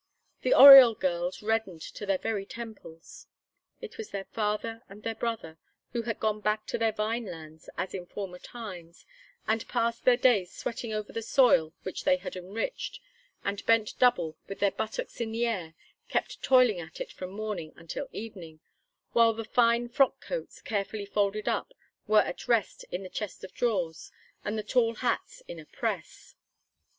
[0.41, 3.27] The Oriol girls reddened to their very temples.
[3.81, 5.59] It was their father and their brother,
[5.91, 9.05] who had gone back to their vine lands as in former times,
[9.45, 12.99] and passed their days sweating over the soil which they had enriched,
[13.43, 15.75] and bent double, with their buttocks in the air,
[16.09, 18.59] kept toiling at it from morning until evening,
[19.11, 21.75] while the fine frock coats, carefully folded up,
[22.07, 24.11] were at rest in the chest of drawers,
[24.43, 26.33] and the tall hats in a press.